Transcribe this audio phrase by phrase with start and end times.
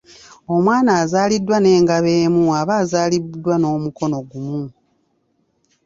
[0.55, 4.63] Omwana azaaliddwa n'engabo emu aba azaalidwa n’omukono gumu.